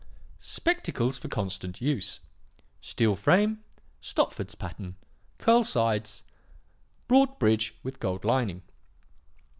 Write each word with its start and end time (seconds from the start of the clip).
"'Spectacles 0.39 1.19
for 1.19 1.27
constant 1.27 1.79
use. 1.79 2.21
Steel 2.81 3.15
frame, 3.15 3.59
Stopford's 4.01 4.55
pattern, 4.55 4.95
curl 5.37 5.63
sides, 5.63 6.23
broad 7.07 7.37
bridge 7.37 7.75
with 7.83 7.99
gold 7.99 8.25
lining. 8.25 8.63